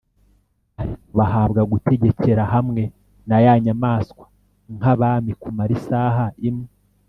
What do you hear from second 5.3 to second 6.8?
kumara isaha imwe.